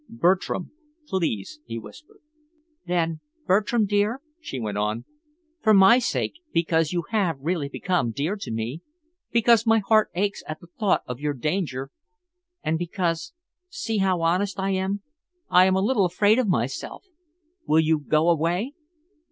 "Bertram, 0.09 0.71
please," 1.05 1.59
he 1.63 1.77
whispered. 1.77 2.21
"Then 2.87 3.19
Bertram, 3.45 3.85
dear," 3.85 4.19
she 4.39 4.59
went 4.59 4.79
on, 4.79 5.05
"for 5.61 5.75
my 5.75 5.99
sake, 5.99 6.39
because 6.51 6.91
you 6.91 7.03
have 7.11 7.37
really 7.39 7.69
become 7.69 8.09
dear 8.09 8.35
to 8.35 8.49
me, 8.49 8.81
because 9.31 9.67
my 9.67 9.77
heart 9.77 10.09
aches 10.15 10.41
at 10.47 10.59
the 10.59 10.65
thought 10.79 11.03
of 11.05 11.19
your 11.19 11.33
danger, 11.35 11.91
and 12.63 12.79
because 12.79 13.33
see 13.69 13.97
how 13.99 14.21
honest 14.23 14.59
I 14.59 14.71
am 14.71 15.03
I 15.49 15.65
am 15.65 15.75
a 15.75 15.81
little 15.85 16.05
afraid 16.05 16.39
of 16.39 16.47
myself 16.47 17.05
will 17.67 17.79
you 17.79 17.99
go 17.99 18.27
away? 18.29 18.73